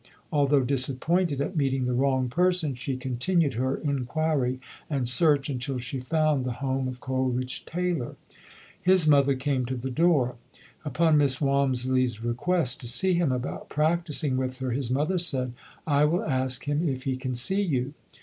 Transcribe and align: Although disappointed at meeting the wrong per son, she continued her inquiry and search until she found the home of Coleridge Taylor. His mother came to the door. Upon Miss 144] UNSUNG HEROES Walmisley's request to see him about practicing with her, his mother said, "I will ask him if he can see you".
Although 0.33 0.61
disappointed 0.63 1.41
at 1.41 1.55
meeting 1.55 1.85
the 1.85 1.93
wrong 1.93 2.27
per 2.27 2.51
son, 2.51 2.73
she 2.73 2.97
continued 2.97 3.53
her 3.53 3.77
inquiry 3.77 4.59
and 4.89 5.07
search 5.07 5.47
until 5.47 5.77
she 5.77 5.99
found 5.99 6.43
the 6.43 6.53
home 6.53 6.87
of 6.87 6.99
Coleridge 6.99 7.65
Taylor. 7.65 8.15
His 8.81 9.05
mother 9.05 9.35
came 9.35 9.63
to 9.67 9.75
the 9.75 9.91
door. 9.91 10.37
Upon 10.83 11.19
Miss 11.19 11.39
144] 11.39 11.59
UNSUNG 11.95 11.95
HEROES 11.95 12.17
Walmisley's 12.17 12.23
request 12.23 12.81
to 12.81 12.87
see 12.87 13.13
him 13.13 13.31
about 13.31 13.69
practicing 13.69 14.37
with 14.37 14.57
her, 14.57 14.71
his 14.71 14.89
mother 14.89 15.19
said, 15.19 15.53
"I 15.85 16.05
will 16.05 16.23
ask 16.23 16.63
him 16.67 16.89
if 16.89 17.03
he 17.03 17.15
can 17.15 17.35
see 17.35 17.61
you". 17.61 17.93